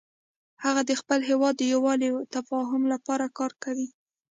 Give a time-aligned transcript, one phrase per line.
[0.63, 3.87] هغه د خپل هیواد د یووالي او تفاهم لپاره کار کوي